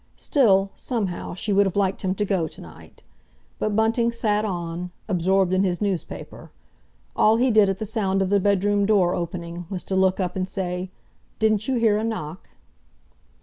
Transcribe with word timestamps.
Still, 0.17 0.71
somehow, 0.73 1.35
she 1.35 1.53
would 1.53 1.67
have 1.67 1.75
liked 1.75 2.01
him 2.01 2.15
to 2.15 2.25
go 2.25 2.47
to 2.47 2.59
night. 2.59 3.03
But 3.59 3.75
Bunting 3.75 4.11
sat 4.11 4.43
on, 4.45 4.89
absorbed 5.07 5.53
in 5.53 5.63
his 5.63 5.79
newspaper; 5.79 6.49
all 7.15 7.37
he 7.37 7.51
did 7.51 7.69
at 7.69 7.77
the 7.77 7.85
sound 7.85 8.23
of 8.23 8.31
the 8.31 8.39
bedroom 8.39 8.87
door 8.87 9.13
opening 9.13 9.67
was 9.69 9.83
to 9.83 9.95
look 9.95 10.19
up 10.19 10.35
and 10.35 10.49
say, 10.49 10.89
"Didn't 11.37 11.67
you 11.67 11.75
hear 11.75 11.97
a 11.99 12.03
knock?" 12.03 12.49